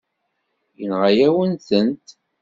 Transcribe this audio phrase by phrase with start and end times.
[0.79, 2.07] Yenɣa-yawen-tent.